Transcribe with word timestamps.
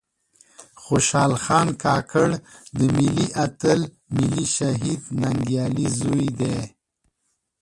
خوشال 0.83 1.33
خان 1.43 1.67
کاکړ 1.83 2.29
د 2.77 2.79
ملي 2.95 3.27
آتل 3.45 3.79
ملي 4.15 4.45
شهيد 4.55 5.01
ننګيالي 5.21 5.85
ﺯوې 5.97 6.27
دې 6.39 6.57